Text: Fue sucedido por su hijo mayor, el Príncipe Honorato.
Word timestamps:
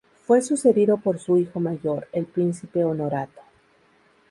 Fue 0.25 0.41
sucedido 0.41 0.97
por 0.97 1.19
su 1.19 1.37
hijo 1.37 1.59
mayor, 1.59 2.07
el 2.11 2.25
Príncipe 2.25 2.83
Honorato. 2.83 3.39